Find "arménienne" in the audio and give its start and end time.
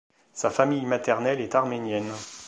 1.53-2.11